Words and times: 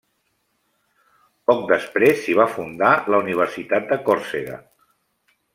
Poc 1.51 1.61
després 1.73 2.23
s'hi 2.23 2.37
va 2.41 2.49
fundar 2.55 2.95
la 3.15 3.23
Universitat 3.27 3.89
de 3.93 4.03
Còrsega. 4.09 4.59